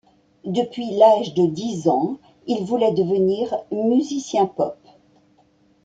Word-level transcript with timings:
Depuis 0.47 0.89
l'âge 0.97 1.35
de 1.35 1.45
dix 1.45 1.87
ans, 1.87 2.17
il 2.47 2.63
voulait 2.63 2.91
devenir 2.95 3.53
musicien 3.71 4.47
pop. 4.47 4.75